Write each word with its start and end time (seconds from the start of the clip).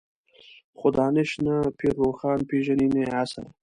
خو 0.77 0.87
دانش 0.97 1.31
نه 1.45 1.55
پير 1.77 1.93
روښان 2.01 2.39
پېژني 2.49 2.87
نه 2.93 2.99
يې 3.03 3.07
عصر. 3.21 3.45